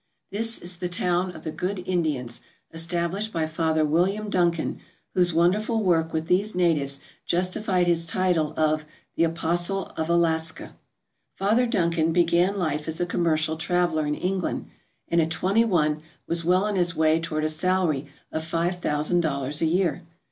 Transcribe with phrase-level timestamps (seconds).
[0.31, 2.41] This is the town of the Good Indians
[2.73, 4.79] established by Father William Duncan,
[5.13, 8.83] whose wonderful work with these natives justified his title of
[9.15, 10.71] the "Apostle of Alaska/'
[11.35, 14.67] Father Duncan began life as a commercial traveller in England,
[15.07, 19.21] and at twenty one was well on his way toward a salary of five thousand
[19.21, 20.01] dollars a year.